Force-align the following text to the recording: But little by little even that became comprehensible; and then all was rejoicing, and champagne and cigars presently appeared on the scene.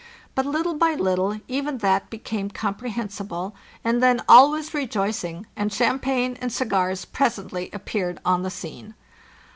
But 0.33 0.47
little 0.47 0.73
by 0.73 0.95
little 0.95 1.41
even 1.47 1.77
that 1.77 2.09
became 2.09 2.49
comprehensible; 2.49 3.53
and 3.83 4.01
then 4.01 4.23
all 4.27 4.49
was 4.49 4.73
rejoicing, 4.73 5.45
and 5.55 5.71
champagne 5.71 6.39
and 6.41 6.51
cigars 6.51 7.05
presently 7.05 7.69
appeared 7.71 8.19
on 8.25 8.41
the 8.41 8.49
scene. 8.49 8.95